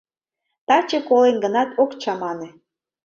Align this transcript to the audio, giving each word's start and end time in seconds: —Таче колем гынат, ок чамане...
—Таче 0.67 0.99
колем 1.09 1.37
гынат, 1.43 1.69
ок 1.83 1.91
чамане... 2.01 2.49